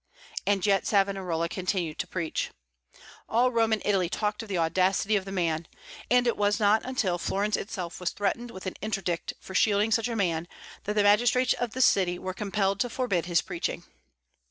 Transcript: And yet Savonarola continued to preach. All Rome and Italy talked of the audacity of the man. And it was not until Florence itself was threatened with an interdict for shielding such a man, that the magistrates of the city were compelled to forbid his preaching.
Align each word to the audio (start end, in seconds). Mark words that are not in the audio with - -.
And 0.47 0.65
yet 0.65 0.87
Savonarola 0.87 1.47
continued 1.47 1.99
to 1.99 2.07
preach. 2.07 2.49
All 3.29 3.51
Rome 3.51 3.71
and 3.71 3.83
Italy 3.85 4.09
talked 4.09 4.41
of 4.41 4.49
the 4.49 4.57
audacity 4.57 5.15
of 5.15 5.25
the 5.25 5.31
man. 5.31 5.67
And 6.09 6.25
it 6.25 6.35
was 6.37 6.59
not 6.59 6.83
until 6.83 7.19
Florence 7.19 7.55
itself 7.55 7.99
was 7.99 8.09
threatened 8.09 8.49
with 8.49 8.65
an 8.65 8.73
interdict 8.81 9.33
for 9.39 9.53
shielding 9.53 9.91
such 9.91 10.07
a 10.07 10.15
man, 10.15 10.47
that 10.85 10.93
the 10.95 11.03
magistrates 11.03 11.53
of 11.53 11.73
the 11.73 11.81
city 11.81 12.17
were 12.17 12.33
compelled 12.33 12.79
to 12.79 12.89
forbid 12.89 13.27
his 13.27 13.43
preaching. 13.43 13.83